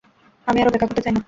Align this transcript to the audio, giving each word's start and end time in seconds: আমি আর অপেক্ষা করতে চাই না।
আমি 0.47 0.57
আর 0.61 0.67
অপেক্ষা 0.67 0.87
করতে 0.87 1.01
চাই 1.01 1.13
না। 1.13 1.19